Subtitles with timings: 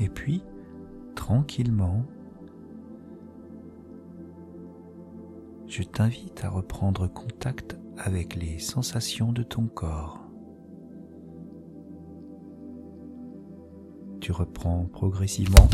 [0.00, 0.42] Et puis,
[1.14, 2.04] tranquillement,
[5.66, 10.26] je t'invite à reprendre contact avec les sensations de ton corps.
[14.20, 15.68] Tu reprends progressivement.